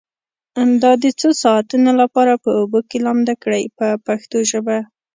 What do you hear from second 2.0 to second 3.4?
لپاره په اوبو کې لامده